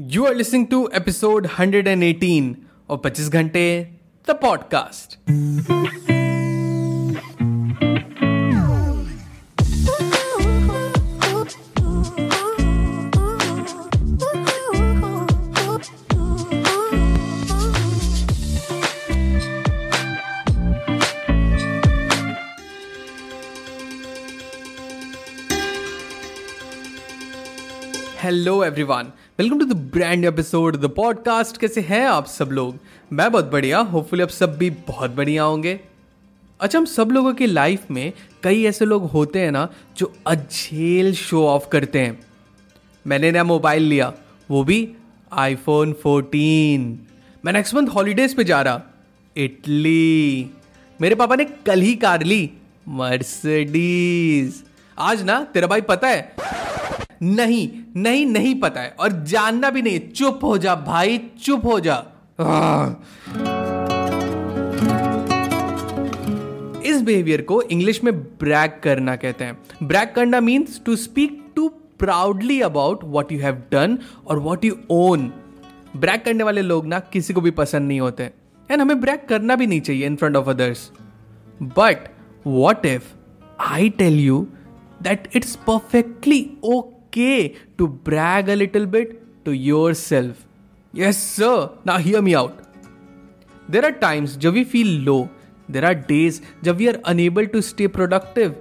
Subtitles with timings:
[0.00, 3.90] You are listening to episode 118 of 25 Ghante,
[4.22, 5.16] the podcast.
[28.18, 29.12] Hello, everyone.
[29.40, 32.78] Welcome to the brand episode the podcast कैसे हैं आप सब लोग?
[33.12, 35.80] मैं बहुत बढ़िया होपफुली आप सब भी बहुत बढ़िया होंगे।
[36.60, 41.14] अच्छा हम सब लोगों की लाइफ में कई ऐसे लोग होते हैं ना, जो अझेल
[41.14, 42.20] शो ऑफ़ करते हैं।
[43.06, 44.12] मैंने नया मोबाइल लिया,
[44.50, 44.92] वो भी
[45.32, 46.98] आईफोन 14
[47.44, 48.82] मैं नेक्स्ट मंथ हॉलीडेज पे जा रहा,
[49.36, 50.50] इटली।
[51.00, 52.50] मेरे पापा ने कल ही कार ली
[52.88, 54.62] मर्सिडीज
[54.98, 56.34] आज ना, तेरा भाई पता है
[57.22, 61.78] नहीं नहीं नहीं पता है। और जानना भी नहीं, चुप हो जा भाई, चुप हो
[61.80, 61.96] जा।
[66.86, 71.68] इस बिहेवियर को इंग्लिश में ब्रैक करना कहते हैं। ब्रैक करना means to speak to
[71.98, 75.32] proudly about what you have done और वॉट यू ओन
[75.96, 78.30] ब्रैक करने वाले लोग ना किसी को भी पसंद नहीं होते।
[78.70, 80.90] एंड हमें ब्रैक करना भी नहीं चाहिए in front of others
[81.62, 82.08] but
[82.46, 83.04] what if
[83.60, 84.46] I tell you
[85.02, 90.46] that it's perfectly okay okay to brag a little bit to yourself.
[90.94, 91.70] Yes, sir.
[91.84, 92.54] Now hear me out.
[93.68, 95.28] There are times जब we feel low.
[95.68, 98.56] There are days जब we are unable to stay productive.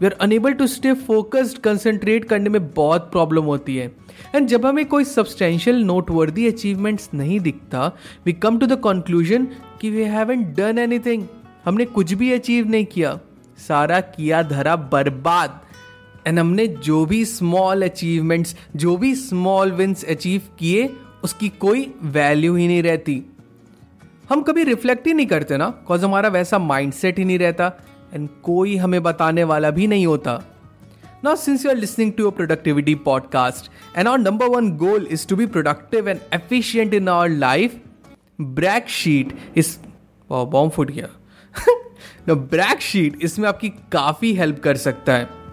[0.00, 3.90] We are unable to stay focused, concentrate करने में बहुत problem होती है
[4.34, 7.86] and जब हमें कोई सब्सटेंशियल नोट वर्दी अचीवमेंट्स नहीं दिखता
[8.26, 9.46] we come to the conclusion
[9.80, 11.26] कि वी हैवेंट डन एनीथिंग
[11.64, 13.18] हमने कुछ भी अचीव नहीं किया
[13.68, 15.60] सारा किया धरा बर्बाद
[16.26, 22.56] एंड हमने जो भी स्मॉल अचीवमेंट्स जो भी स्मॉल विंस अचीव किए उसकी कोई वैल्यू
[22.56, 23.22] ही नहीं रहती।
[24.28, 27.72] हम कभी रिफ्लेक्ट ही नहीं करते ना बिकॉज़ हमारा वैसा माइंडसेट ही नहीं रहता
[28.14, 30.42] एंड कोई हमें बताने वाला भी नहीं होता।
[31.24, 35.24] Now, since you are listening to a productivity podcast and our number one goal is
[35.26, 37.70] to be productive and efficient in our life,
[38.40, 39.78] brag sheet इस
[40.32, 41.08] बॉम्ब फुट गया।
[42.34, 45.45] ब्रैक शीट इसमें आपकी काफ़ी हेल्प कर सकता है।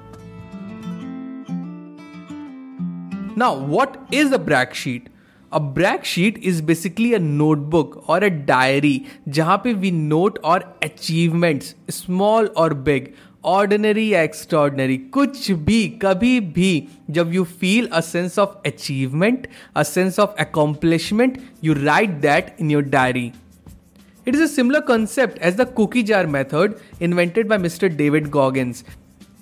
[3.37, 5.09] Now, what is a brag sheet?
[5.53, 10.63] A brag sheet is basically a notebook or a diary जहां पे we note our
[10.83, 13.15] achievements, small or big,
[13.45, 19.85] ordinary या extraordinary, कुछ भी कभी भी जब you feel a sense of achievement, a
[19.85, 23.33] sense of accomplishment, you write that in your diary.
[24.27, 27.97] It is a similar concept as the cookie jar method invented by Mr.
[27.97, 28.85] David Goggins.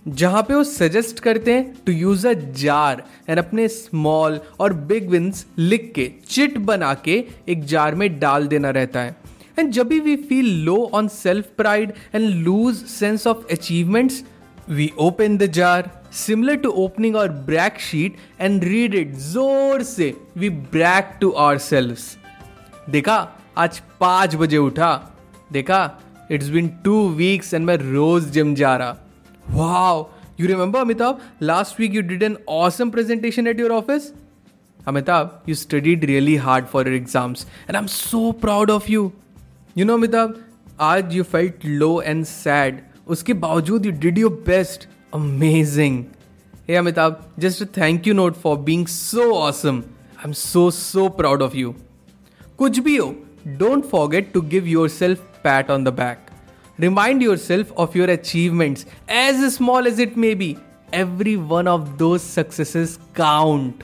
[0.06, 5.10] जहाँ पे वो suggest करते हैं to use a jar and अपने small और big
[5.10, 9.16] wins लिख के chit बना के एक जार में डाल देना रहता है।
[9.60, 14.24] एंड जब भी we feel low on self pride and lose sense of achievements
[14.70, 20.14] we open the jar similar to opening our brag sheet and read it ज़ोर से।
[20.38, 24.94] वी ब्रैक टू सेल्फ देखा, आज पाँच बजे उठा।
[25.52, 25.90] देखा
[26.32, 28.98] it's been two weeks and मैं रोज जिम जा रहा।
[29.54, 31.20] Wow, you remember Amitabh?
[31.42, 34.14] Last week you did an awesome presentation at your office.
[34.88, 39.12] Amitabh, you studied really hard for your exams, and I'm so proud of you.
[39.76, 40.42] You know, Amitabh,
[40.80, 42.82] आज you felt low and sad.
[43.08, 44.88] उसके बावजूद you did your best.
[45.12, 46.00] Amazing.
[46.66, 49.84] Hey Amitabh, just a thank you note for being so awesome.
[50.24, 51.76] I'm so so proud of you.
[52.58, 53.16] कुछ भी हो,
[53.58, 56.31] don't forget to give yourself pat on the back.
[56.80, 60.56] Remind yourself of your achievement as small as it may be
[60.94, 63.84] every one of those successes count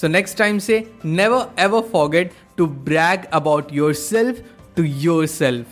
[0.00, 4.44] so next time से never ever forget to brag about yourself
[4.76, 4.82] to
[5.26, 5.66] yourself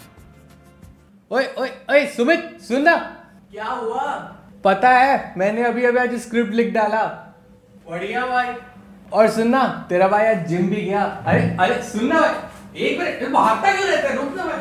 [1.31, 2.97] ओए सुमित सुन ना।
[3.53, 4.13] क्या हुआ?
[4.65, 7.03] पता है मैंने अभी अभी आज स्क्रिप्ट लिख डाला।
[7.91, 8.55] बढ़िया भाई।
[9.13, 13.73] और सुनना तेरा भाई आज जिम भी गया। अरे अरे सुनना भाई एक मिनट भागता
[13.73, 14.17] क्यों रहता है?
[14.17, 14.61] रुक भाई